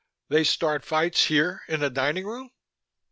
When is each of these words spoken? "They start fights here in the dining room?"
"They 0.29 0.43
start 0.43 0.83
fights 0.83 1.25
here 1.25 1.61
in 1.67 1.79
the 1.81 1.91
dining 1.91 2.25
room?" 2.25 2.49